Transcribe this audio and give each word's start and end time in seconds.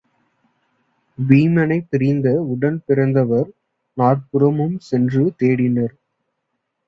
வீமனைப் 1.17 1.87
பிரிந்த 1.89 2.27
உடன்பிறந்தவர் 2.47 3.49
நாற்புறமும் 3.97 4.79
சென்று 4.79 5.33
தேடினர். 5.39 5.93